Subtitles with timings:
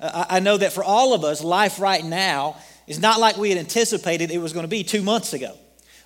[0.00, 2.56] I know that for all of us, life right now
[2.86, 5.56] is not like we had anticipated it was going to be two months ago.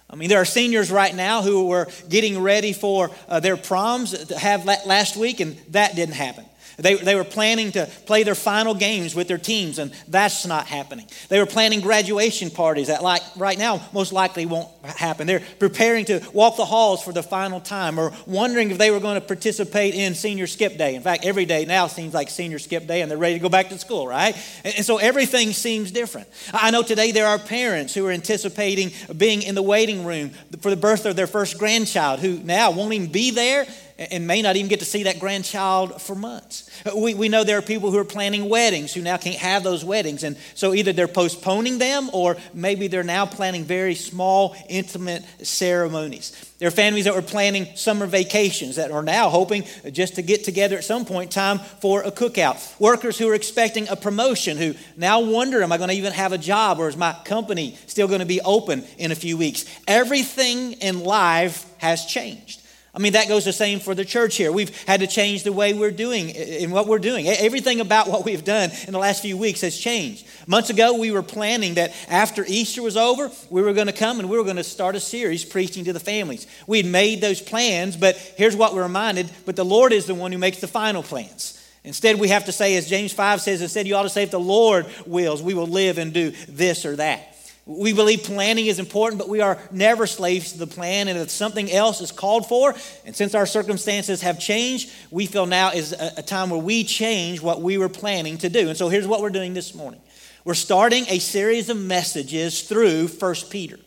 [0.09, 4.27] I mean, there are seniors right now who were getting ready for uh, their proms
[4.27, 6.45] to have last week, and that didn't happen.
[6.83, 10.67] They, they were planning to play their final games with their teams, and that's not
[10.67, 11.07] happening.
[11.29, 15.27] They were planning graduation parties that, like right now, most likely won't happen.
[15.27, 19.01] They're preparing to walk the halls for the final time, or wondering if they were
[19.01, 20.97] going to participate in senior skip day.
[20.97, 23.49] In fact, every day now seems like senior skip day, and they're ready to go
[23.49, 24.37] back to school, right?
[24.65, 26.29] And, and so everything seems different.
[26.53, 30.31] I know today there are parents who are anticipating being in the waiting room
[30.61, 33.67] for the birth of their first grandchild, who now won't even be there
[34.11, 36.71] and may not even get to see that grandchild for months.
[36.97, 39.85] We, we know there are people who are planning weddings who now can't have those
[39.85, 40.25] weddings.
[40.25, 46.53] And so either they're postponing them or maybe they're now planning very small, intimate ceremonies.
[46.59, 50.45] There are families that were planning summer vacations that are now hoping just to get
[50.45, 52.79] together at some point in time for a cookout.
[52.81, 56.33] Workers who are expecting a promotion who now wonder, am I going to even have
[56.33, 59.65] a job or is my company still going to be open in a few weeks?
[59.89, 62.62] Everything in life has changed.
[62.95, 64.53] I mean, that goes the same for the church here.
[64.53, 67.27] We've had to change the way we're doing in what we're doing.
[67.27, 70.27] Everything about what we've done in the last few weeks has changed.
[70.47, 74.21] Months ago, we were planning that after Easter was over, we were going to come
[74.21, 76.47] and we were going to start a series preaching to the families.
[76.67, 80.15] We had made those plans, but here's what we're reminded but the Lord is the
[80.15, 81.59] one who makes the final plans.
[81.85, 84.31] Instead, we have to say, as James 5 says, instead, you ought to say, if
[84.31, 87.32] the Lord wills, we will live and do this or that.
[87.65, 91.07] We believe planning is important, but we are never slaves to the plan.
[91.07, 92.75] And if something else is called for,
[93.07, 96.83] and since our circumstances have changed, we feel now is a, a time where we
[96.83, 98.69] change what we were planning to do.
[98.69, 100.01] And so here's what we're doing this morning
[100.45, 103.79] we're starting a series of messages through 1 Peter.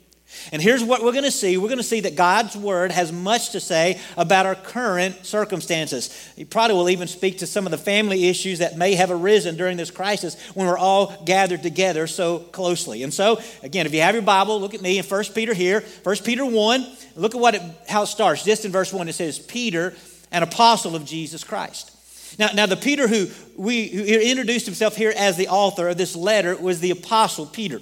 [0.51, 1.57] And here's what we're going to see.
[1.57, 6.31] We're going to see that God's word has much to say about our current circumstances.
[6.35, 9.57] He probably will even speak to some of the family issues that may have arisen
[9.57, 13.03] during this crisis when we're all gathered together so closely.
[13.03, 15.83] And so, again, if you have your Bible, look at me in 1 Peter here.
[16.03, 18.43] 1 Peter 1, look at what it, how it starts.
[18.43, 19.93] Just in verse 1, it says, Peter,
[20.31, 21.91] an apostle of Jesus Christ.
[22.37, 26.15] Now, now the Peter who we who introduced himself here as the author of this
[26.15, 27.81] letter was the apostle Peter.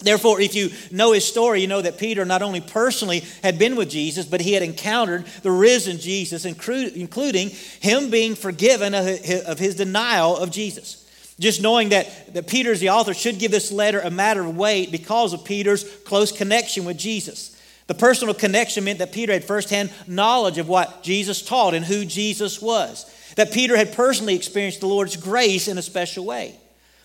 [0.00, 3.74] Therefore, if you know his story, you know that Peter not only personally had been
[3.74, 7.48] with Jesus, but he had encountered the risen Jesus, including
[7.80, 11.04] him being forgiven of his denial of Jesus.
[11.40, 14.56] Just knowing that, that Peter, as the author, should give this letter a matter of
[14.56, 17.56] weight because of Peter's close connection with Jesus.
[17.86, 22.04] The personal connection meant that Peter had firsthand knowledge of what Jesus taught and who
[22.04, 23.06] Jesus was.
[23.36, 26.56] That Peter had personally experienced the Lord's grace in a special way.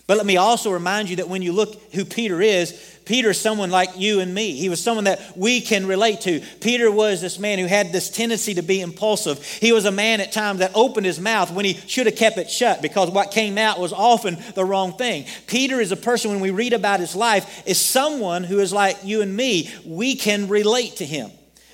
[0.06, 3.40] But let me also remind you that when you look who Peter is, Peter is
[3.40, 4.52] someone like you and me.
[4.52, 6.40] He was someone that we can relate to.
[6.60, 9.42] Peter was this man who had this tendency to be impulsive.
[9.42, 12.36] He was a man at times that opened his mouth when he should have kept
[12.36, 15.24] it shut because what came out was often the wrong thing.
[15.46, 18.98] Peter is a person, when we read about his life, is someone who is like
[19.04, 19.70] you and me.
[19.86, 21.30] We can relate to him.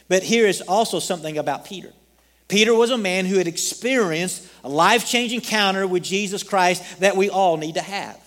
[0.08, 1.92] But here is also something about Peter.
[2.50, 7.16] Peter was a man who had experienced a life changing encounter with Jesus Christ that
[7.16, 8.19] we all need to have.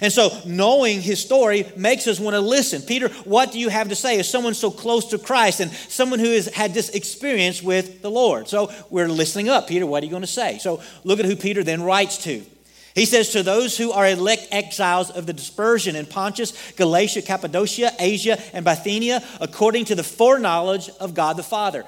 [0.00, 2.82] And so, knowing his story makes us want to listen.
[2.82, 6.20] Peter, what do you have to say as someone so close to Christ and someone
[6.20, 8.46] who has had this experience with the Lord?
[8.46, 9.66] So, we're listening up.
[9.66, 10.58] Peter, what are you going to say?
[10.58, 12.44] So, look at who Peter then writes to.
[12.94, 17.92] He says, To those who are elect exiles of the dispersion in Pontus, Galatia, Cappadocia,
[17.98, 21.84] Asia, and Bithynia, according to the foreknowledge of God the Father.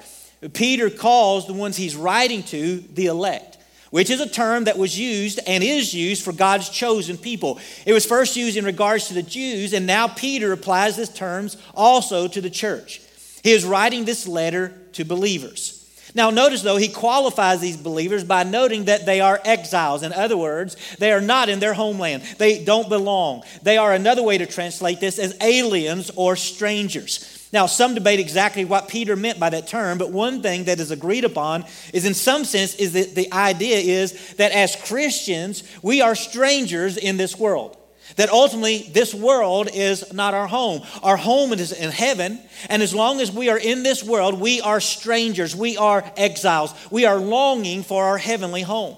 [0.51, 3.57] Peter calls the ones he's writing to the elect,
[3.91, 7.59] which is a term that was used and is used for God's chosen people.
[7.85, 11.57] It was first used in regards to the Jews, and now Peter applies this terms
[11.73, 13.01] also to the church.
[13.43, 15.79] He is writing this letter to believers.
[16.15, 20.03] Now, notice though, he qualifies these believers by noting that they are exiles.
[20.03, 23.43] In other words, they are not in their homeland, they don't belong.
[23.63, 27.42] They are another way to translate this as aliens or strangers.
[27.53, 30.89] Now, some debate exactly what Peter meant by that term, but one thing that is
[30.89, 36.01] agreed upon is, in some sense, is that the idea is that as Christians, we
[36.01, 37.77] are strangers in this world.
[38.15, 40.81] That ultimately, this world is not our home.
[41.03, 42.39] Our home is in heaven,
[42.69, 46.73] and as long as we are in this world, we are strangers, we are exiles,
[46.89, 48.97] we are longing for our heavenly home.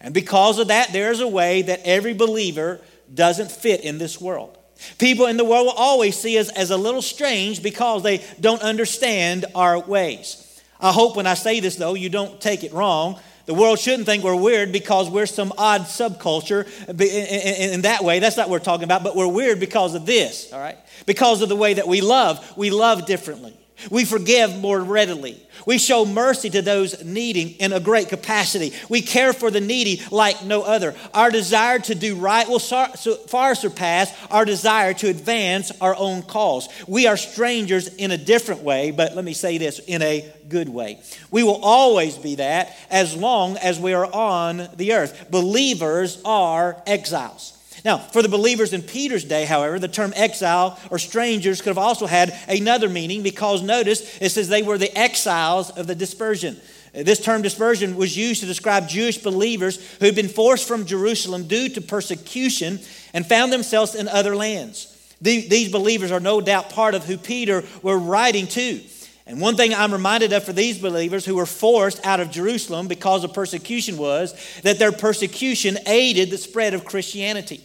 [0.00, 2.80] And because of that, there is a way that every believer
[3.12, 4.56] doesn't fit in this world.
[4.98, 8.62] People in the world will always see us as a little strange because they don't
[8.62, 10.42] understand our ways.
[10.80, 13.18] I hope when I say this, though, you don't take it wrong.
[13.46, 18.18] The world shouldn't think we're weird because we're some odd subculture in that way.
[18.18, 20.76] That's not what we're talking about, but we're weird because of this, all right?
[21.06, 22.56] Because of the way that we love.
[22.56, 23.56] We love differently.
[23.90, 25.42] We forgive more readily.
[25.66, 28.72] We show mercy to those needing in a great capacity.
[28.88, 30.94] We care for the needy like no other.
[31.12, 36.68] Our desire to do right will far surpass our desire to advance our own cause.
[36.86, 40.68] We are strangers in a different way, but let me say this in a good
[40.68, 41.00] way.
[41.30, 45.30] We will always be that as long as we are on the earth.
[45.30, 47.55] Believers are exiles.
[47.86, 51.78] Now, for the believers in Peter's day, however, the term exile or strangers could have
[51.78, 56.56] also had another meaning because notice it says they were the exiles of the dispersion.
[56.92, 61.46] This term dispersion was used to describe Jewish believers who had been forced from Jerusalem
[61.46, 62.80] due to persecution
[63.14, 64.92] and found themselves in other lands.
[65.20, 68.80] These believers are no doubt part of who Peter were writing to.
[69.28, 72.88] And one thing I'm reminded of for these believers who were forced out of Jerusalem
[72.88, 77.62] because of persecution was that their persecution aided the spread of Christianity.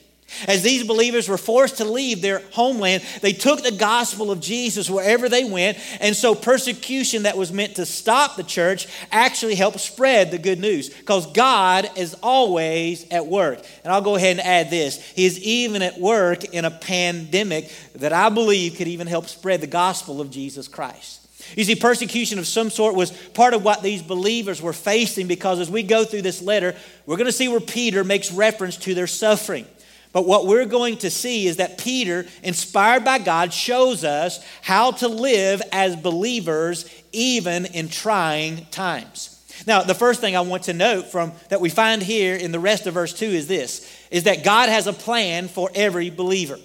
[0.48, 4.90] As these believers were forced to leave their homeland, they took the gospel of Jesus
[4.90, 5.78] wherever they went.
[6.00, 10.60] And so, persecution that was meant to stop the church actually helped spread the good
[10.60, 13.60] news because God is always at work.
[13.84, 17.72] And I'll go ahead and add this He is even at work in a pandemic
[17.96, 21.22] that I believe could even help spread the gospel of Jesus Christ.
[21.56, 25.60] You see, persecution of some sort was part of what these believers were facing because
[25.60, 26.76] as we go through this letter,
[27.06, 29.66] we're going to see where Peter makes reference to their suffering.
[30.14, 34.92] But what we're going to see is that Peter, inspired by God, shows us how
[34.92, 39.38] to live as believers even in trying times.
[39.68, 42.60] Now, the first thing I want to note from that we find here in the
[42.60, 46.58] rest of verse 2 is this is that God has a plan for every believer.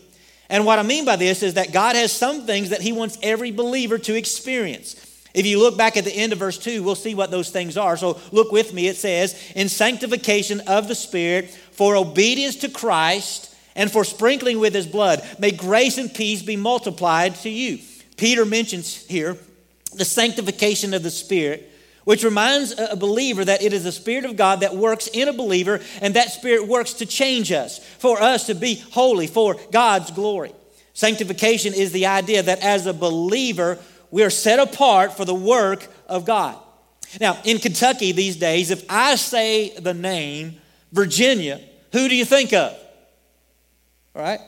[0.48, 3.18] And what I mean by this is that God has some things that he wants
[3.22, 4.94] every believer to experience.
[5.34, 7.76] If you look back at the end of verse 2, we'll see what those things
[7.76, 7.98] are.
[7.98, 8.88] So look with me.
[8.88, 14.74] It says, In sanctification of the Spirit, for obedience to Christ, and for sprinkling with
[14.74, 17.78] his blood, may grace and peace be multiplied to you.
[18.16, 19.36] Peter mentions here
[19.94, 21.70] the sanctification of the Spirit,
[22.04, 25.32] which reminds a believer that it is the Spirit of God that works in a
[25.32, 30.10] believer, and that Spirit works to change us, for us to be holy, for God's
[30.10, 30.52] glory.
[30.94, 33.78] Sanctification is the idea that as a believer,
[34.10, 36.56] we are set apart for the work of God.
[37.20, 40.60] Now, in Kentucky these days, if I say the name
[40.92, 41.60] Virginia,
[41.92, 42.76] who do you think of?
[44.14, 44.40] Right?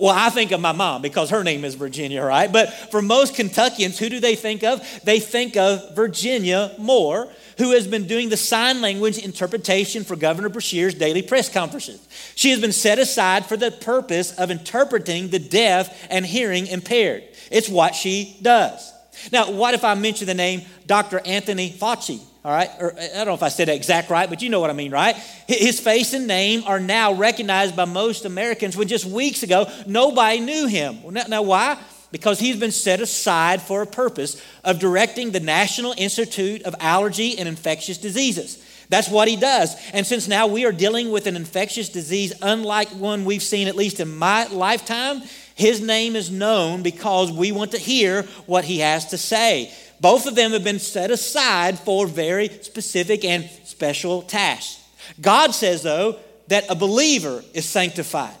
[0.00, 2.50] Well, I think of my mom because her name is Virginia, right?
[2.50, 4.80] But for most Kentuckians, who do they think of?
[5.04, 10.50] They think of Virginia Moore, who has been doing the sign language interpretation for Governor
[10.50, 12.06] Beshear's daily press conferences.
[12.34, 17.24] She has been set aside for the purpose of interpreting the deaf and hearing impaired.
[17.50, 18.92] It's what she does.
[19.30, 21.20] Now, what if I mention the name Dr.
[21.24, 22.20] Anthony Fauci?
[22.44, 24.58] All right, or I don't know if I said that exact right, but you know
[24.58, 25.14] what I mean, right?
[25.46, 30.40] His face and name are now recognized by most Americans when just weeks ago nobody
[30.40, 30.98] knew him.
[31.28, 31.78] Now, why?
[32.10, 37.38] Because he's been set aside for a purpose of directing the National Institute of Allergy
[37.38, 38.60] and Infectious Diseases.
[38.88, 39.74] That's what he does.
[39.92, 43.76] And since now we are dealing with an infectious disease unlike one we've seen, at
[43.76, 45.22] least in my lifetime,
[45.54, 49.72] his name is known because we want to hear what he has to say.
[50.02, 54.82] Both of them have been set aside for very specific and special tasks.
[55.20, 56.18] God says, though,
[56.48, 58.34] that a believer is sanctified,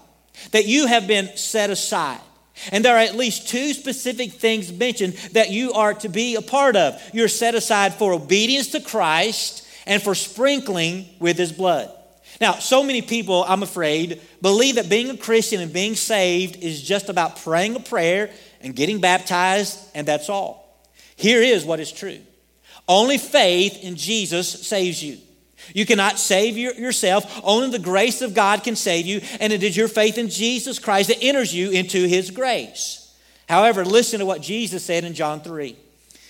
[0.50, 2.20] that you have been set aside.
[2.72, 6.42] And there are at least two specific things mentioned that you are to be a
[6.42, 7.00] part of.
[7.12, 11.92] You're set aside for obedience to Christ and for sprinkling with his blood.
[12.40, 16.82] Now, so many people, I'm afraid, believe that being a Christian and being saved is
[16.82, 20.61] just about praying a prayer and getting baptized, and that's all.
[21.22, 22.18] Here is what is true
[22.88, 25.18] only faith in Jesus saves you.
[25.72, 27.40] You cannot save your, yourself.
[27.44, 30.78] Only the grace of God can save you, and it is your faith in Jesus
[30.80, 33.16] Christ that enters you into His grace.
[33.48, 35.76] However, listen to what Jesus said in John 3.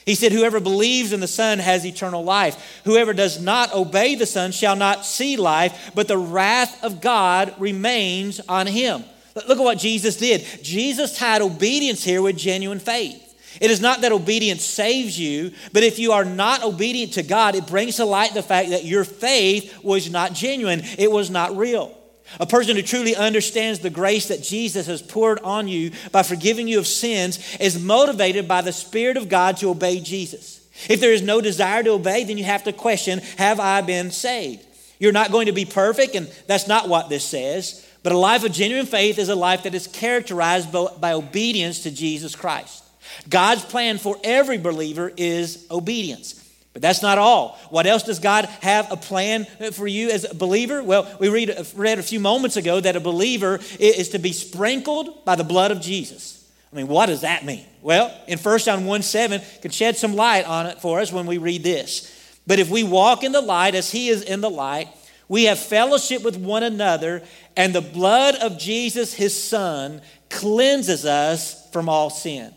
[0.05, 2.83] He said, Whoever believes in the Son has eternal life.
[2.85, 7.55] Whoever does not obey the Son shall not see life, but the wrath of God
[7.59, 9.05] remains on him.
[9.35, 10.45] Look at what Jesus did.
[10.63, 13.22] Jesus tied obedience here with genuine faith.
[13.61, 17.55] It is not that obedience saves you, but if you are not obedient to God,
[17.55, 21.57] it brings to light the fact that your faith was not genuine, it was not
[21.57, 21.97] real.
[22.41, 26.67] A person who truly understands the grace that Jesus has poured on you by forgiving
[26.67, 30.61] you of sins is motivated by the Spirit of God to obey Jesus.
[30.89, 34.11] If there is no desire to obey, then you have to question Have I been
[34.11, 34.67] saved?
[34.99, 37.87] You're not going to be perfect, and that's not what this says.
[38.03, 41.91] But a life of genuine faith is a life that is characterized by obedience to
[41.91, 42.82] Jesus Christ.
[43.29, 46.39] God's plan for every believer is obedience.
[46.73, 47.59] But that's not all.
[47.69, 50.83] What else does God have a plan for you as a believer?
[50.83, 55.25] Well, we read, read a few moments ago that a believer is to be sprinkled
[55.25, 56.39] by the blood of Jesus.
[56.73, 57.67] I mean, what does that mean?
[57.83, 61.27] Well, in 1 John 1 7, can shed some light on it for us when
[61.27, 62.39] we read this.
[62.47, 64.89] But if we walk in the light as he is in the light,
[65.29, 67.23] we have fellowship with one another,
[67.57, 70.01] and the blood of Jesus, his son,
[70.31, 72.55] cleanses us from all sin.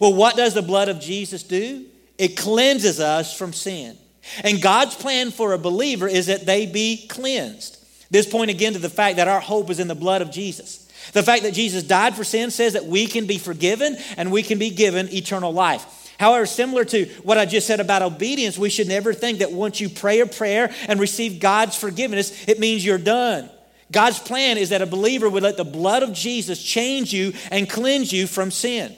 [0.00, 1.86] Well, what does the blood of Jesus do?
[2.18, 3.96] It cleanses us from sin.
[4.44, 7.78] And God's plan for a believer is that they be cleansed.
[8.10, 10.88] This point again to the fact that our hope is in the blood of Jesus.
[11.12, 14.42] The fact that Jesus died for sin says that we can be forgiven and we
[14.42, 16.14] can be given eternal life.
[16.20, 19.80] However, similar to what I just said about obedience, we should never think that once
[19.80, 23.50] you pray a prayer and receive God's forgiveness, it means you're done.
[23.90, 27.68] God's plan is that a believer would let the blood of Jesus change you and
[27.68, 28.96] cleanse you from sin.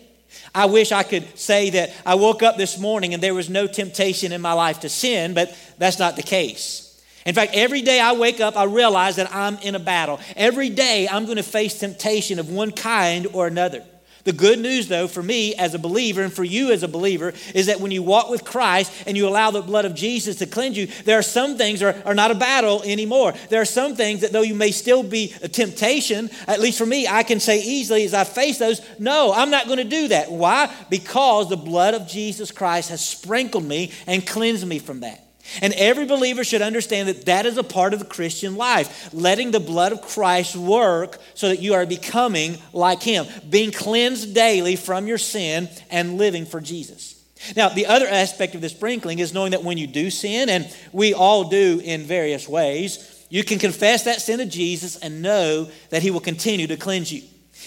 [0.55, 3.67] I wish I could say that I woke up this morning and there was no
[3.67, 7.03] temptation in my life to sin, but that's not the case.
[7.27, 10.21] In fact, every day I wake up, I realize that I'm in a battle.
[10.37, 13.83] Every day I'm going to face temptation of one kind or another.
[14.25, 17.35] The good news, though, for me as a believer and for you as a believer,
[17.55, 20.47] is that when you walk with Christ and you allow the blood of Jesus to
[20.47, 23.35] cleanse you, there are some things are, are not a battle anymore.
[23.51, 26.87] There are some things that, though you may still be a temptation, at least for
[26.87, 30.09] me, I can say easily as I face those, no, I'm not going to do
[30.09, 30.31] that.
[30.31, 30.75] Why?
[30.89, 35.24] Because the blood of Jesus Christ has sprinkled me and cleansed me from that.
[35.61, 39.51] And every believer should understand that that is a part of the Christian life, letting
[39.51, 44.77] the blood of Christ work so that you are becoming like Him, being cleansed daily
[44.77, 47.23] from your sin and living for Jesus.
[47.57, 50.75] Now, the other aspect of the sprinkling is knowing that when you do sin, and
[50.93, 55.69] we all do in various ways, you can confess that sin to Jesus and know
[55.91, 57.23] that He will continue to cleanse you.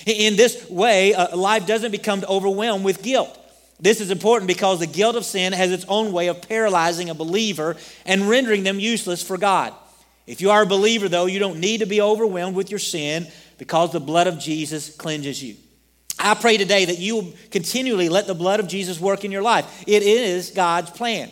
[0.05, 3.37] In this way, uh, life doesn't become overwhelmed with guilt.
[3.79, 7.13] This is important because the guilt of sin has its own way of paralyzing a
[7.13, 9.73] believer and rendering them useless for God.
[10.25, 13.27] If you are a believer, though, you don't need to be overwhelmed with your sin
[13.57, 15.55] because the blood of Jesus cleanses you.
[16.19, 19.43] I pray today that you will continually let the blood of Jesus work in your
[19.43, 19.83] life.
[19.87, 21.29] It is God's plan.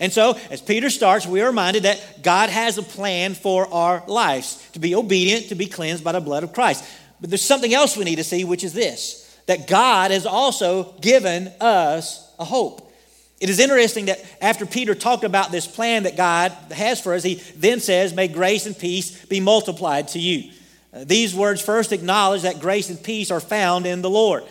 [0.00, 4.02] And so, as Peter starts, we are reminded that God has a plan for our
[4.06, 6.84] lives to be obedient, to be cleansed by the blood of Christ.
[7.20, 10.92] But there's something else we need to see, which is this that God has also
[11.00, 12.92] given us a hope.
[13.40, 17.24] It is interesting that after Peter talked about this plan that God has for us,
[17.24, 20.52] he then says, May grace and peace be multiplied to you.
[20.92, 24.44] Uh, these words first acknowledge that grace and peace are found in the Lord.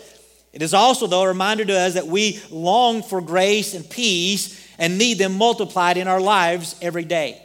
[0.51, 4.59] It is also, though, a reminder to us that we long for grace and peace
[4.77, 7.41] and need them multiplied in our lives every day.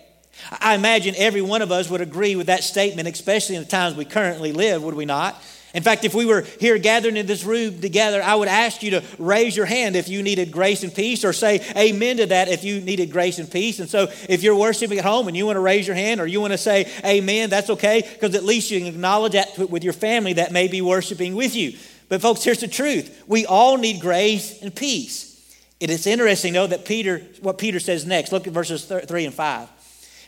[0.50, 3.94] I imagine every one of us would agree with that statement, especially in the times
[3.94, 5.40] we currently live, would we not?
[5.76, 8.92] In fact, if we were here gathered in this room together, I would ask you
[8.92, 12.48] to raise your hand if you needed grace and peace, or say amen to that
[12.48, 13.78] if you needed grace and peace.
[13.78, 16.26] And so, if you're worshiping at home and you want to raise your hand or
[16.26, 19.84] you want to say amen, that's okay, because at least you can acknowledge that with
[19.84, 21.74] your family that may be worshiping with you.
[22.08, 25.54] But, folks, here's the truth we all need grace and peace.
[25.78, 28.32] It is interesting, though, that Peter, what Peter says next.
[28.32, 29.68] Look at verses 3 and 5.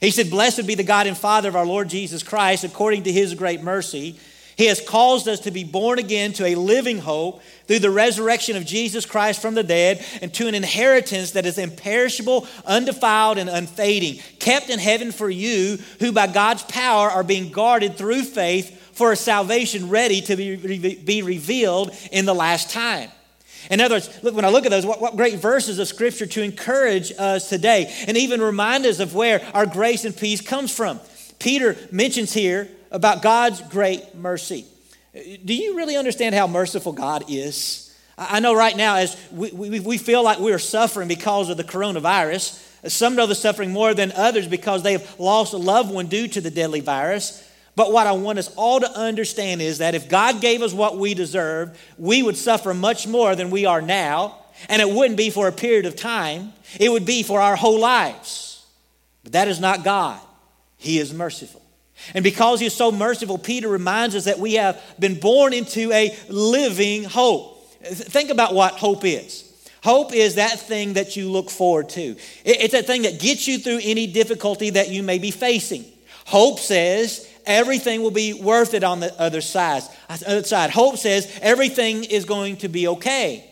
[0.03, 3.13] He said, Blessed be the God and Father of our Lord Jesus Christ, according to
[3.13, 4.19] his great mercy
[4.59, 8.57] he has caused us to be born again to a living hope through the resurrection
[8.57, 13.49] of Jesus Christ from the dead and to an inheritance that is imperishable, undefiled, and
[13.49, 18.77] unfading, kept in heaven for you, who by God's power are being guarded through faith
[18.97, 23.11] for a salvation ready to be, be revealed in the last time.
[23.71, 26.27] In other words, look, when I look at those, what, what, great verses of Scripture
[26.27, 30.75] to encourage us today and even remind us of where our grace and peace comes
[30.75, 30.99] from.
[31.39, 34.65] Peter mentions here about God's great mercy.
[35.45, 37.85] Do you really understand how merciful God is?
[38.17, 41.57] I know right now, as we, we, we feel like we are suffering because of
[41.57, 45.93] the coronavirus, some know the suffering more than others because they have lost a loved
[45.93, 47.45] one due to the deadly virus.
[47.75, 50.99] But what I want us all to understand is that if God gave us what
[50.99, 54.37] we deserved, we would suffer much more than we are now.
[54.69, 57.79] And it wouldn't be for a period of time, it would be for our whole
[57.79, 58.67] lives.
[59.23, 60.21] But that is not God,
[60.77, 61.63] He is merciful.
[62.15, 66.17] And because he's so merciful, Peter reminds us that we have been born into a
[66.29, 67.67] living hope.
[67.83, 69.45] Think about what hope is.
[69.83, 72.17] Hope is that thing that you look forward to.
[72.45, 75.85] It's that thing that gets you through any difficulty that you may be facing.
[76.27, 79.83] Hope says everything will be worth it on the other side.
[80.09, 80.71] Uh, other side.
[80.71, 83.49] Hope says everything is going to be okay.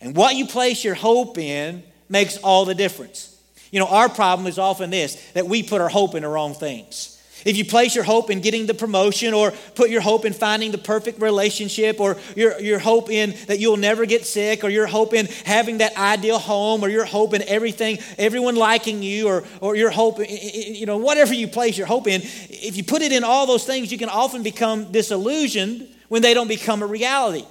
[0.00, 3.36] And what you place your hope in makes all the difference.
[3.70, 6.54] You know, our problem is often this that we put our hope in the wrong
[6.54, 7.19] things.
[7.44, 10.70] If you place your hope in getting the promotion or put your hope in finding
[10.70, 14.86] the perfect relationship or your, your hope in that you'll never get sick or your
[14.86, 19.44] hope in having that ideal home or your hope in everything, everyone liking you or,
[19.60, 23.12] or your hope, you know, whatever you place your hope in, if you put it
[23.12, 27.44] in all those things, you can often become disillusioned when they don't become a reality.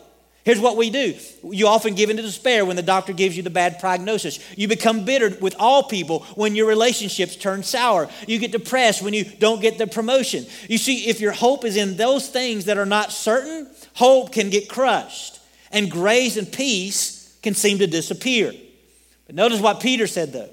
[0.45, 1.15] Here's what we do.
[1.43, 4.39] You often give into despair when the doctor gives you the bad prognosis.
[4.57, 8.09] You become bitter with all people when your relationships turn sour.
[8.25, 10.45] You get depressed when you don't get the promotion.
[10.67, 14.49] You see, if your hope is in those things that are not certain, hope can
[14.49, 15.39] get crushed,
[15.71, 18.53] and grace and peace can seem to disappear.
[19.25, 20.49] But notice what Peter said, though.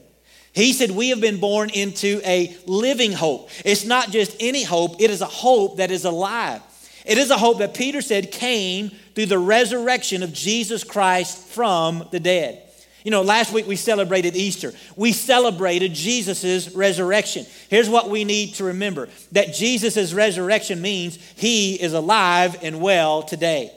[0.53, 3.51] He said, We have been born into a living hope.
[3.65, 6.61] It's not just any hope, it is a hope that is alive.
[7.05, 12.07] It is a hope that Peter said came through the resurrection of Jesus Christ from
[12.13, 12.63] the dead.
[13.03, 14.73] You know, last week we celebrated Easter.
[14.95, 17.47] We celebrated Jesus' resurrection.
[17.71, 23.23] Here's what we need to remember that Jesus' resurrection means he is alive and well
[23.23, 23.73] today.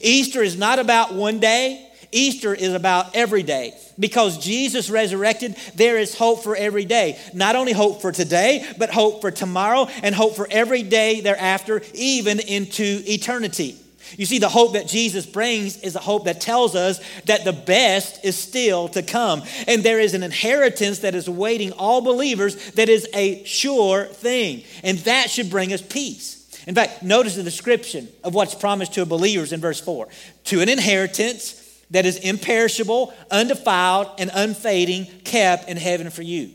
[0.00, 3.72] Easter is not about one day, Easter is about every day.
[3.98, 7.18] Because Jesus resurrected, there is hope for every day.
[7.32, 11.80] Not only hope for today, but hope for tomorrow and hope for every day thereafter,
[11.94, 13.78] even into eternity.
[14.16, 17.52] You see, the hope that Jesus brings is a hope that tells us that the
[17.52, 19.42] best is still to come.
[19.66, 24.64] And there is an inheritance that is awaiting all believers that is a sure thing.
[24.82, 26.38] And that should bring us peace.
[26.66, 30.08] In fact, notice the description of what's promised to believers in verse 4
[30.44, 31.58] to an inheritance
[31.90, 36.50] that is imperishable, undefiled, and unfading, kept in heaven for you.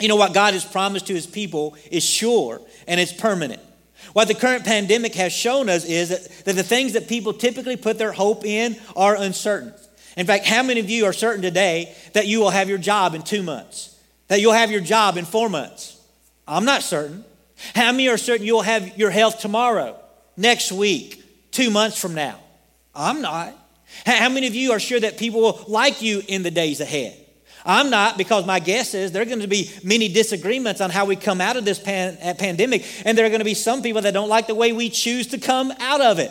[0.00, 3.62] You know what God has promised to his people is sure and it's permanent.
[4.16, 7.76] What the current pandemic has shown us is that, that the things that people typically
[7.76, 9.74] put their hope in are uncertain.
[10.16, 13.14] In fact, how many of you are certain today that you will have your job
[13.14, 13.94] in two months?
[14.28, 16.00] That you'll have your job in four months?
[16.48, 17.26] I'm not certain.
[17.74, 20.00] How many are certain you'll have your health tomorrow,
[20.34, 22.40] next week, two months from now?
[22.94, 23.52] I'm not.
[24.06, 27.22] How many of you are sure that people will like you in the days ahead?
[27.66, 31.04] I'm not because my guess is there are going to be many disagreements on how
[31.04, 33.82] we come out of this pan- uh, pandemic, and there are going to be some
[33.82, 36.30] people that don't like the way we choose to come out of it.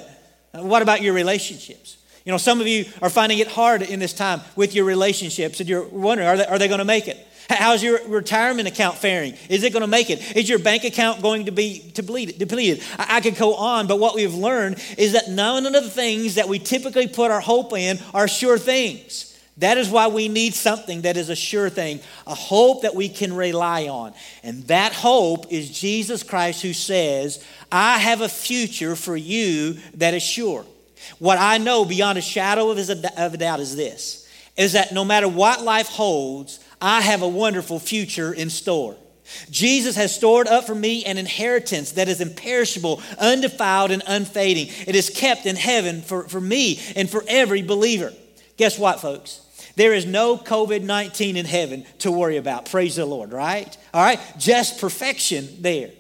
[0.54, 1.98] Uh, what about your relationships?
[2.24, 5.60] You know, some of you are finding it hard in this time with your relationships,
[5.60, 7.18] and you're wondering, are they, are they going to make it?
[7.50, 9.36] How's your retirement account faring?
[9.50, 10.36] Is it going to make it?
[10.36, 12.82] Is your bank account going to be depleted?
[12.98, 16.36] I, I could go on, but what we've learned is that none of the things
[16.36, 19.35] that we typically put our hope in are sure things.
[19.58, 23.08] That is why we need something that is a sure thing, a hope that we
[23.08, 24.14] can rely on.
[24.44, 30.14] And that hope is Jesus Christ who says, I have a future for you that
[30.14, 30.66] is sure.
[31.20, 34.24] What I know beyond a shadow of a doubt is this
[34.58, 38.96] is that no matter what life holds, I have a wonderful future in store.
[39.50, 44.68] Jesus has stored up for me an inheritance that is imperishable, undefiled, and unfading.
[44.88, 48.14] It is kept in heaven for, for me and for every believer.
[48.56, 49.42] Guess what, folks?
[49.76, 52.70] There is no COVID 19 in heaven to worry about.
[52.70, 53.78] Praise the Lord, right?
[53.94, 54.20] All right?
[54.38, 55.92] Just perfection there.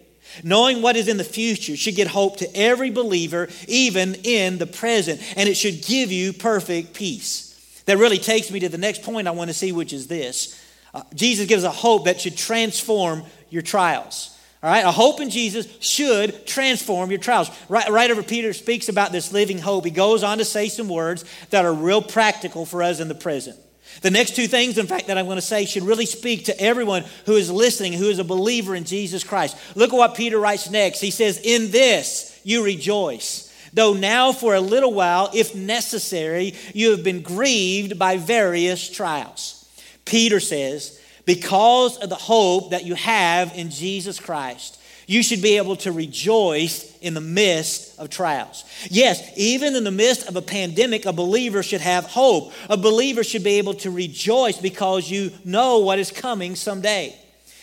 [0.44, 4.68] Knowing what is in the future should get hope to every believer, even in the
[4.68, 7.82] present, and it should give you perfect peace.
[7.86, 10.62] That really takes me to the next point I want to see, which is this
[10.94, 14.32] uh, Jesus gives a hope that should transform your trials.
[14.64, 17.52] All right, a hope in Jesus should transform your trials.
[17.70, 19.86] Right, right over Peter speaks about this living hope.
[19.86, 23.14] He goes on to say some words that are real practical for us in the
[23.14, 23.60] present.
[24.02, 26.60] The next two things, in fact, that I'm going to say should really speak to
[26.60, 29.58] everyone who is listening, who is a believer in Jesus Christ.
[29.76, 31.00] Look at what Peter writes next.
[31.00, 36.92] He says, In this you rejoice, though now for a little while, if necessary, you
[36.92, 39.68] have been grieved by various trials.
[40.04, 45.58] Peter says, Because of the hope that you have in Jesus Christ, you should be
[45.58, 48.64] able to rejoice in the midst of trials.
[48.90, 52.54] Yes, even in the midst of a pandemic, a believer should have hope.
[52.70, 57.16] A believer should be able to rejoice because you know what is coming someday.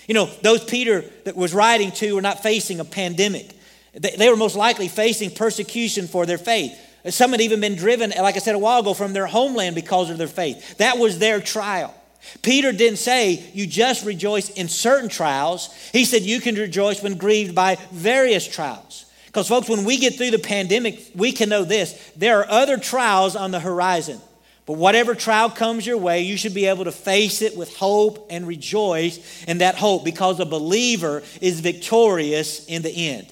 [0.07, 3.51] You know, those Peter that was writing to were not facing a pandemic.
[3.95, 6.79] They were most likely facing persecution for their faith.
[7.11, 10.09] Some had even been driven, like I said a while ago, from their homeland because
[10.09, 10.79] of their faith.
[10.79, 11.95] That was their trial.
[12.43, 15.73] Peter didn't say you just rejoice in certain trials.
[15.93, 19.07] He said you can rejoice when grieved by various trials.
[19.27, 22.77] Because, folks, when we get through the pandemic, we can know this there are other
[22.77, 24.21] trials on the horizon.
[24.65, 28.29] But whatever trial comes your way, you should be able to face it with hope
[28.31, 33.27] and rejoice in that hope because a believer is victorious in the end.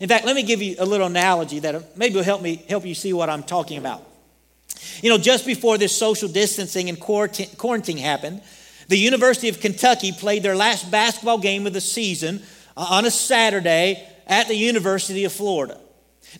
[0.00, 2.84] In fact, let me give you a little analogy that maybe will help me help
[2.84, 4.06] you see what I'm talking about.
[5.02, 8.42] You know, just before this social distancing and quarantine happened,
[8.88, 12.42] the University of Kentucky played their last basketball game of the season
[12.76, 15.80] uh, on a Saturday at the University of Florida.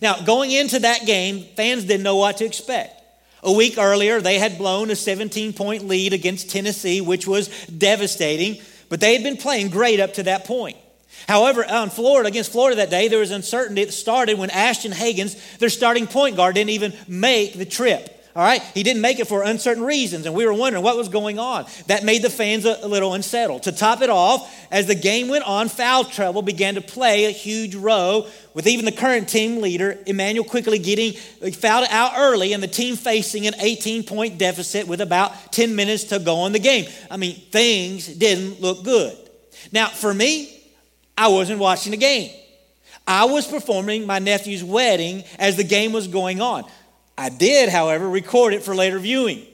[0.01, 2.93] Now, going into that game, fans didn't know what to expect.
[3.43, 8.61] A week earlier, they had blown a 17 point lead against Tennessee, which was devastating,
[8.89, 10.77] but they had been playing great up to that point.
[11.27, 15.57] However, on Florida, against Florida that day, there was uncertainty that started when Ashton Hagans,
[15.57, 18.16] their starting point guard, didn't even make the trip.
[18.37, 21.09] All right, he didn't make it for uncertain reasons, and we were wondering what was
[21.09, 21.65] going on.
[21.87, 23.63] That made the fans a, little unsettled.
[23.63, 27.31] To top it off, as the game went on, foul trouble began to play a
[27.31, 32.61] huge role, with even the current team leader, Immanuel Quickley getting fouled out early, and
[32.61, 36.59] the team facing an 18 point deficit with about 10 minutes to go in the
[36.59, 36.85] game.
[37.09, 39.17] I mean, things didn't look good.
[39.71, 40.61] Now, for me,
[41.17, 42.29] I wasn't watching the game.
[43.07, 46.65] I was performing my nephew's wedding as the game was going on.
[47.17, 49.45] I did, however, record it for later viewing.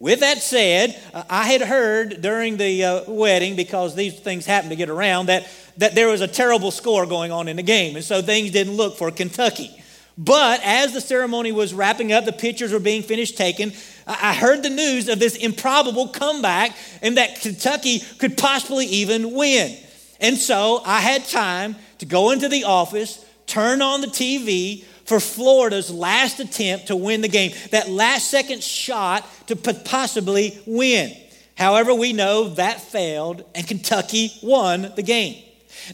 [0.00, 4.70] With that said, uh, I had heard during the uh, wedding, because these things happen
[4.70, 5.48] to get around, that,
[5.78, 7.96] that there was a terrible score going on in the game.
[7.96, 9.70] And so things didn't look for Kentucky.
[10.16, 13.72] But as the ceremony was wrapping up, the pictures were being finished taken.
[14.06, 19.76] I heard the news of this improbable comeback and that Kentucky could possibly even win.
[20.20, 25.20] And so I had time to go into the office, turn on the TV, for
[25.20, 31.14] Florida's last attempt to win the game, that last second shot to possibly win.
[31.56, 35.42] However, we know that failed and Kentucky won the game.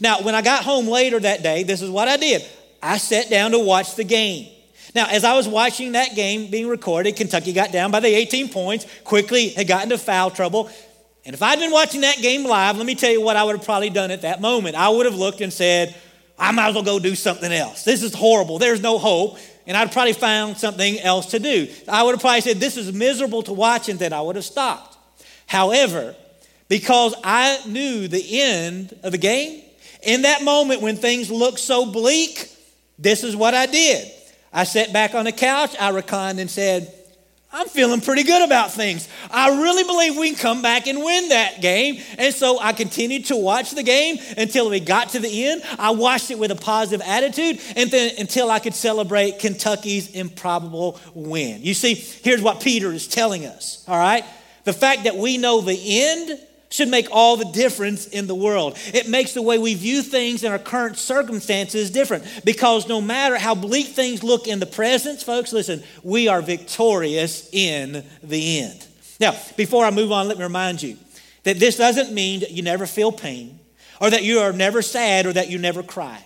[0.01, 2.45] Now, when I got home later that day, this is what I did
[2.83, 4.49] I sat down to watch the game.
[4.95, 8.49] Now, as I was watching that game being recorded, Kentucky got down by the 18
[8.49, 10.71] points, quickly had gotten into foul trouble.
[11.25, 13.57] And if I'd been watching that game live, let me tell you what I would
[13.57, 14.75] have probably done at that moment.
[14.75, 15.95] I would have looked and said,
[16.41, 17.85] I might as well go do something else.
[17.85, 18.59] This is horrible.
[18.59, 19.39] There's no hope.
[19.67, 21.69] And I'd probably found something else to do.
[21.87, 24.45] I would have probably said, This is miserable to watch, and then I would have
[24.45, 24.97] stopped.
[25.47, 26.17] However,
[26.69, 29.63] because I knew the end of the game,
[30.03, 32.51] in that moment when things looked so bleak,
[32.99, 34.11] this is what I did.
[34.53, 36.93] I sat back on the couch, I reclined and said,
[37.53, 39.09] I'm feeling pretty good about things.
[39.29, 42.01] I really believe we can come back and win that game.
[42.17, 45.63] And so I continued to watch the game until we got to the end.
[45.77, 51.01] I watched it with a positive attitude and then until I could celebrate Kentucky's improbable
[51.13, 51.63] win.
[51.63, 54.25] You see, here's what Peter is telling us, all right?
[54.63, 56.39] The fact that we know the end
[56.71, 58.79] should make all the difference in the world.
[58.95, 63.37] It makes the way we view things in our current circumstances different because no matter
[63.37, 68.87] how bleak things look in the present, folks, listen, we are victorious in the end.
[69.19, 70.97] Now, before I move on, let me remind you
[71.43, 73.59] that this doesn't mean that you never feel pain
[74.01, 76.25] or that you are never sad or that you never cry.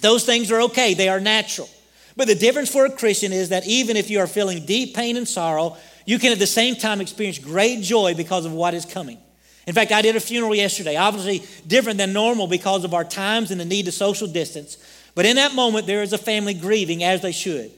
[0.00, 1.70] Those things are okay, they are natural.
[2.16, 5.16] But the difference for a Christian is that even if you are feeling deep pain
[5.16, 8.84] and sorrow, you can at the same time experience great joy because of what is
[8.84, 9.18] coming.
[9.68, 13.50] In fact, I did a funeral yesterday, obviously different than normal because of our times
[13.50, 14.78] and the need to social distance.
[15.14, 17.70] But in that moment, there is a family grieving as they should.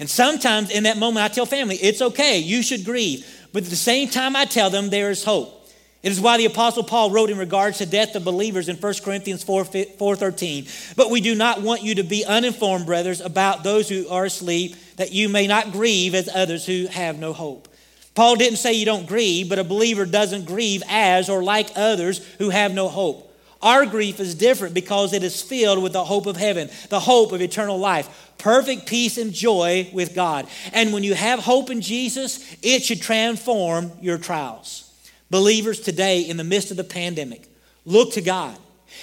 [0.00, 3.48] And sometimes in that moment, I tell family, it's okay, you should grieve.
[3.52, 5.70] But at the same time, I tell them there is hope.
[6.02, 8.94] It is why the Apostle Paul wrote in regards to death of believers in 1
[9.04, 13.88] Corinthians 4, 4.13, But we do not want you to be uninformed, brothers, about those
[13.88, 17.68] who are asleep, that you may not grieve as others who have no hope.
[18.16, 22.26] Paul didn't say you don't grieve, but a believer doesn't grieve as or like others
[22.38, 23.22] who have no hope.
[23.60, 27.32] Our grief is different because it is filled with the hope of heaven, the hope
[27.32, 30.46] of eternal life, perfect peace and joy with God.
[30.72, 34.90] And when you have hope in Jesus, it should transform your trials.
[35.30, 37.46] Believers today, in the midst of the pandemic,
[37.84, 38.56] look to God.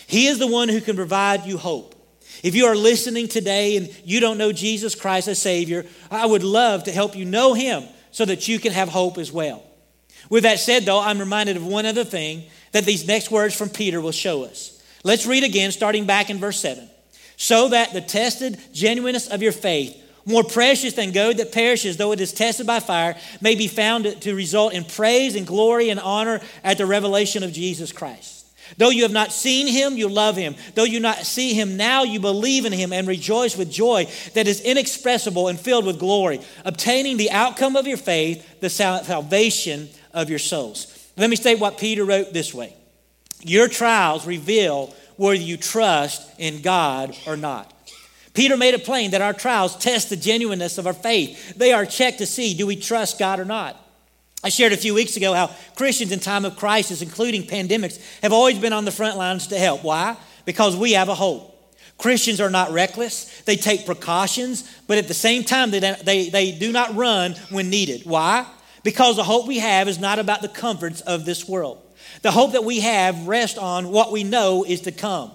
[0.08, 1.94] He is the one who can provide you hope.
[2.42, 6.44] If you are listening today and you don't know Jesus Christ as Savior, I would
[6.44, 9.62] love to help you know Him so that you can have hope as well.
[10.30, 13.70] With that said, though, I'm reminded of one other thing that these next words from
[13.70, 14.82] Peter will show us.
[15.04, 16.90] Let's read again, starting back in verse 7.
[17.36, 22.14] So that the tested genuineness of your faith, more precious than gold that perishes, though
[22.14, 26.00] it is tested by fire, may be found to result in praise and glory and
[26.00, 28.33] honor at the revelation of Jesus Christ.
[28.78, 30.56] Though you have not seen him, you love him.
[30.76, 34.48] Though you not see him now, you believe in him and rejoice with joy that
[34.48, 40.30] is inexpressible and filled with glory, obtaining the outcome of your faith, the salvation of
[40.30, 41.12] your souls.
[41.18, 42.76] Let me state what Peter wrote this way
[43.42, 47.70] Your trials reveal whether you trust in God or not.
[48.34, 51.56] Peter made it plain that our trials test the genuineness of our faith.
[51.56, 53.80] They are checked to see do we trust God or not.
[54.44, 58.34] I shared a few weeks ago how Christians in time of crisis, including pandemics, have
[58.34, 59.84] always been on the front lines to help.
[59.84, 60.18] Why?
[60.46, 61.52] Because we have a hope.
[61.98, 63.42] Christians are not reckless.
[63.44, 67.70] They take precautions, but at the same time, they, they, they do not run when
[67.70, 68.02] needed.
[68.04, 68.46] Why?
[68.84, 71.80] Because the hope we have is not about the comforts of this world.
[72.22, 75.32] The hope that we have rests on what we know is to come.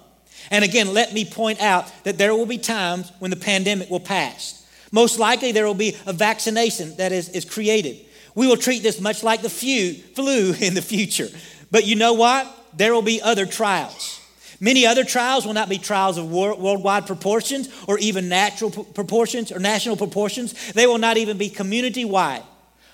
[0.51, 3.99] And again, let me point out that there will be times when the pandemic will
[3.99, 4.65] pass.
[4.91, 8.05] Most likely, there will be a vaccination that is, is created.
[8.35, 11.27] We will treat this much like the flu in the future.
[11.71, 12.47] But you know what?
[12.75, 14.19] There will be other trials.
[14.61, 19.59] Many other trials will not be trials of worldwide proportions or even natural proportions or
[19.59, 20.73] national proportions.
[20.73, 22.43] They will not even be community wide.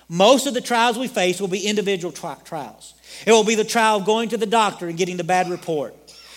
[0.08, 2.94] Most of the trials we face will be individual tri- trials.
[3.26, 5.94] It will be the trial of going to the doctor and getting the bad report.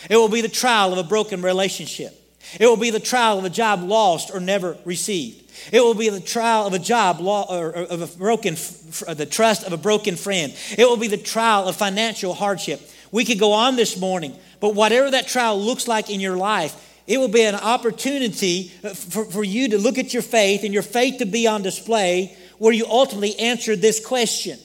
[0.09, 2.15] It will be the trial of a broken relationship.
[2.59, 5.48] It will be the trial of a job lost or never received.
[5.71, 9.65] It will be the trial of a job law, or of a broken, the trust
[9.65, 10.55] of a broken friend.
[10.77, 12.81] It will be the trial of financial hardship.
[13.11, 16.85] We could go on this morning, but whatever that trial looks like in your life,
[17.07, 20.71] it will be an opportunity uh, for, for you to look at your faith and
[20.71, 24.59] your faith to be on display where you ultimately answer this question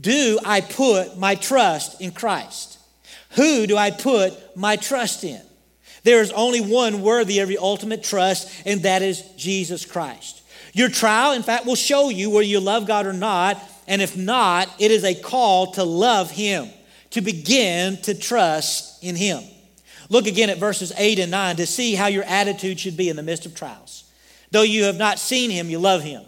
[0.00, 2.78] Do I put my trust in Christ?
[3.30, 5.42] Who do I put my trust in?
[6.04, 10.42] There is only one worthy of your ultimate trust, and that is Jesus Christ.
[10.72, 14.16] Your trial, in fact, will show you whether you love God or not, and if
[14.16, 16.68] not, it is a call to love Him,
[17.10, 19.42] to begin to trust in Him.
[20.08, 23.16] Look again at verses 8 and 9 to see how your attitude should be in
[23.16, 24.04] the midst of trials.
[24.50, 26.22] Though you have not seen Him, you love Him.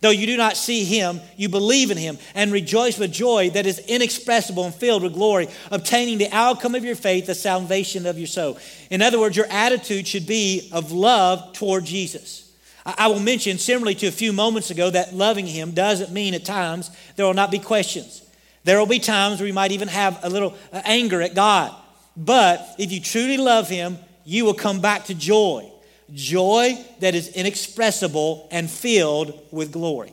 [0.00, 3.66] Though you do not see him, you believe in him and rejoice with joy that
[3.66, 8.16] is inexpressible and filled with glory, obtaining the outcome of your faith, the salvation of
[8.16, 8.58] your soul.
[8.90, 12.52] In other words, your attitude should be of love toward Jesus.
[12.86, 16.44] I will mention, similarly to a few moments ago, that loving him doesn't mean at
[16.44, 18.22] times there will not be questions.
[18.64, 21.74] There will be times where you might even have a little uh, anger at God.
[22.16, 25.70] But if you truly love him, you will come back to joy
[26.14, 30.12] joy that is inexpressible and filled with glory.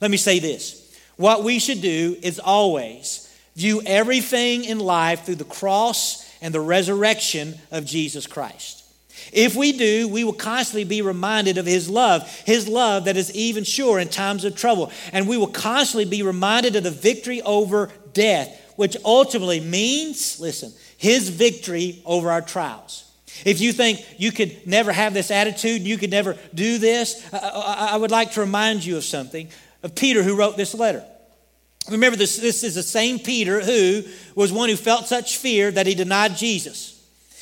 [0.00, 0.78] Let me say this
[1.16, 6.60] what we should do is always view everything in life through the cross and the
[6.60, 8.82] resurrection of Jesus Christ.
[9.32, 13.32] If we do, we will constantly be reminded of His love, His love that is
[13.34, 14.90] even sure in times of trouble.
[15.12, 20.72] And we will constantly be reminded of the victory over death, which ultimately means, listen,
[20.96, 23.11] His victory over our trials.
[23.44, 27.96] If you think you could never have this attitude, you could never do this, I,
[27.96, 29.48] would like to remind you of something
[29.82, 31.04] of Peter who wrote this letter.
[31.90, 34.04] Remember, this, this is the same Peter who
[34.36, 36.92] was one who felt such fear that he denied Jesus.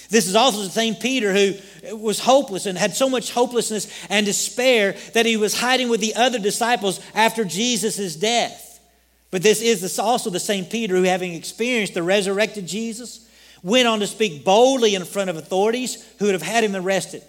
[0.08, 4.26] This is also the same Peter who was hopeless and had so much hopelessness and
[4.26, 8.80] despair that he was hiding with the other disciples after Jesus' death.
[9.30, 13.26] But this is also the same Peter who, having experienced the resurrected Jesus,
[13.62, 17.22] went on to speak boldly in front of authorities who would have had him arrested.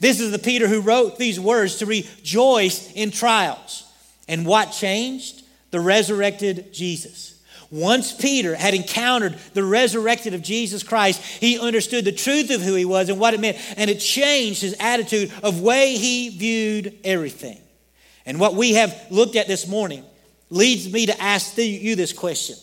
[0.00, 3.84] This is the Peter who wrote these words to rejoice in trials.
[4.28, 5.42] And what changed?
[5.70, 7.36] The resurrected Jesus.
[7.70, 12.74] Once Peter had encountered the resurrected of Jesus Christ, he understood the truth of who
[12.74, 16.96] he was and what it meant, and it changed his attitude of way he viewed
[17.02, 17.60] everything.
[18.24, 20.04] And what we have looked at this morning
[20.48, 22.56] leads me to ask you this question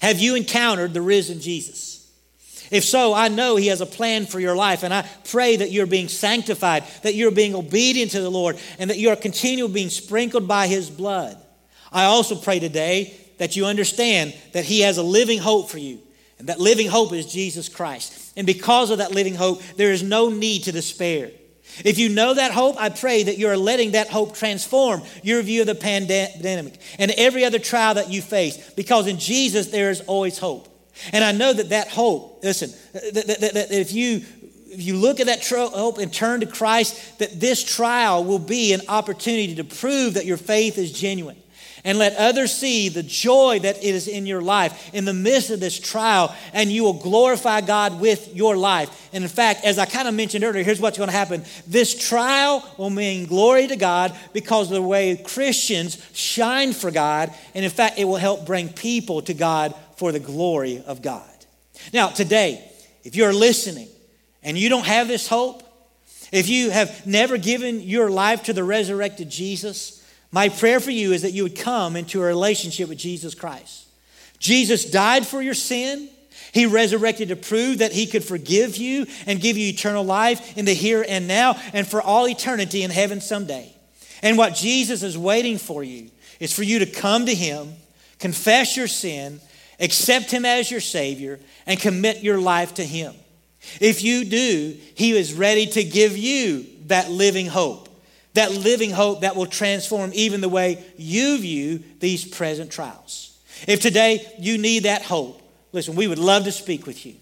[0.00, 1.95] Have you encountered the risen Jesus?
[2.70, 5.70] If so, I know He has a plan for your life, and I pray that
[5.70, 9.90] you're being sanctified, that you're being obedient to the Lord, and that you're continually being
[9.90, 11.36] sprinkled by His blood.
[11.92, 16.00] I also pray today that you understand that He has a living hope for you,
[16.38, 18.32] and that living hope is Jesus Christ.
[18.36, 21.30] And because of that living hope, there is no need to despair.
[21.84, 25.62] If you know that hope, I pray that you're letting that hope transform your view
[25.62, 30.00] of the pandemic and every other trial that you face, because in Jesus there is
[30.02, 30.68] always hope.
[31.12, 34.22] And I know that that hope, listen, that, that, that if you
[34.76, 38.74] if you look at that hope and turn to Christ, that this trial will be
[38.74, 41.36] an opportunity to prove that your faith is genuine.
[41.84, 45.60] And let others see the joy that is in your life in the midst of
[45.60, 49.08] this trial, and you will glorify God with your life.
[49.12, 51.96] And in fact, as I kind of mentioned earlier, here's what's going to happen this
[52.08, 57.32] trial will mean glory to God because of the way Christians shine for God.
[57.54, 61.22] And in fact, it will help bring people to God for the glory of God.
[61.92, 62.70] Now, today,
[63.04, 63.88] if you're listening
[64.42, 65.62] and you don't have this hope,
[66.32, 71.12] if you have never given your life to the resurrected Jesus, my prayer for you
[71.12, 73.86] is that you would come into a relationship with Jesus Christ.
[74.38, 76.10] Jesus died for your sin.
[76.52, 80.64] He resurrected to prove that He could forgive you and give you eternal life in
[80.64, 83.72] the here and now and for all eternity in heaven someday.
[84.22, 87.74] And what Jesus is waiting for you is for you to come to Him,
[88.18, 89.40] confess your sin,
[89.80, 93.14] accept Him as your Savior, and commit your life to Him.
[93.80, 97.88] If you do, He is ready to give you that living hope,
[98.34, 103.36] that living hope that will transform even the way you view these present trials.
[103.66, 105.40] If today you need that hope,
[105.72, 107.14] listen, we would love to speak with you.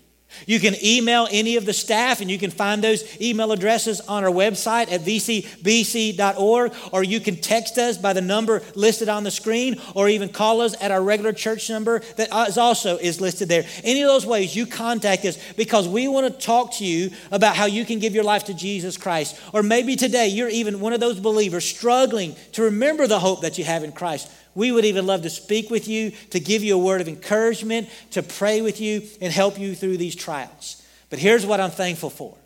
[0.47, 4.25] You can email any of the staff, and you can find those email addresses on
[4.25, 9.31] our website at vcbc.org, or you can text us by the number listed on the
[9.31, 13.49] screen, or even call us at our regular church number that is also is listed
[13.49, 13.65] there.
[13.83, 17.57] Any of those ways, you contact us because we want to talk to you about
[17.57, 19.41] how you can give your life to Jesus Christ.
[19.53, 23.59] Or maybe today you're even one of those believers struggling to remember the hope that
[23.59, 24.31] you have in Christ.
[24.55, 27.89] We would even love to speak with you, to give you a word of encouragement,
[28.13, 30.83] to pray with you, and help you through these trials.
[31.11, 32.37] But here's what I'm thankful for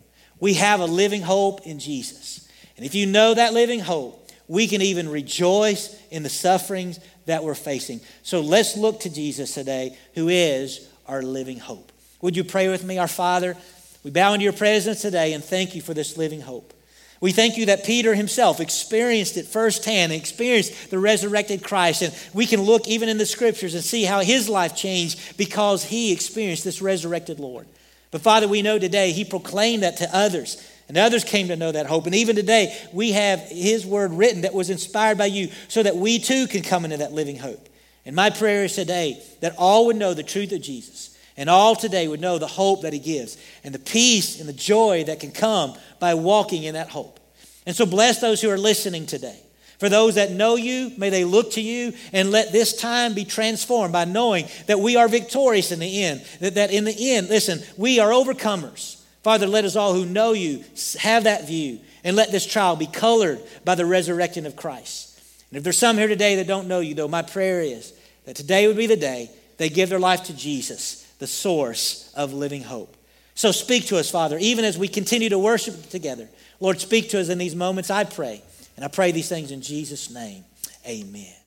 [0.40, 2.48] we have a living hope in Jesus.
[2.76, 7.44] And if you know that living hope, we can even rejoice in the sufferings that
[7.44, 8.00] we're facing.
[8.22, 11.92] So let's look to Jesus today, who is our living hope.
[12.20, 13.56] Would you pray with me, our Father?
[14.04, 16.72] We bow into your presence today and thank you for this living hope.
[17.20, 22.02] We thank you that Peter himself experienced it firsthand, experienced the resurrected Christ.
[22.02, 25.82] And we can look even in the scriptures and see how his life changed because
[25.84, 27.66] he experienced this resurrected Lord.
[28.10, 31.72] But Father, we know today he proclaimed that to others, and others came to know
[31.72, 32.06] that hope.
[32.06, 35.96] And even today, we have his word written that was inspired by you so that
[35.96, 37.68] we too can come into that living hope.
[38.06, 41.76] And my prayer is today that all would know the truth of Jesus and all
[41.76, 45.20] today would know the hope that He gives and the peace and the joy that
[45.20, 47.20] can come by walking in that hope.
[47.64, 49.38] And so bless those who are listening today.
[49.78, 53.24] For those that know you, may they look to you and let this time be
[53.24, 56.24] transformed by knowing that we are victorious in the end.
[56.40, 59.00] That, that in the end, listen, we are overcomers.
[59.22, 60.64] Father, let us all who know you
[60.98, 65.20] have that view and let this trial be colored by the resurrection of Christ.
[65.50, 67.92] And if there's some here today that don't know you, though, my prayer is
[68.24, 72.32] that today would be the day they give their life to Jesus the source of
[72.32, 72.96] living hope.
[73.34, 76.28] So speak to us, Father, even as we continue to worship together.
[76.60, 78.42] Lord, speak to us in these moments, I pray.
[78.76, 80.44] And I pray these things in Jesus' name.
[80.86, 81.37] Amen.